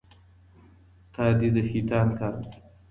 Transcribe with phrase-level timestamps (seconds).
[1.13, 2.51] تادي د شيطان کار دی.